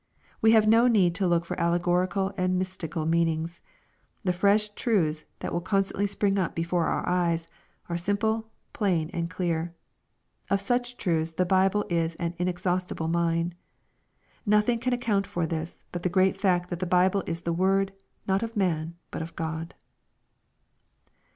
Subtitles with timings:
[0.41, 3.61] We have no need to look for allegorical and mystical meanings.
[4.23, 7.47] The fresh truths that will constantly spring up before our eyes,
[7.87, 9.75] are simple, plain, and clear.
[10.49, 13.53] Of such truths the Bible is an inexhaustible mine.
[14.43, 17.93] Nothing can account for this, but the great fact, that the Bible is the word,
[18.27, 19.75] not of man, but of God.